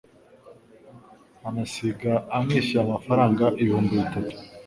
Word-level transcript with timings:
anasiga 1.47 2.13
amwishyuye 2.35 2.81
amafaranga 2.85 3.45
ibihumbi 3.61 3.93
bitatu. 4.01 4.35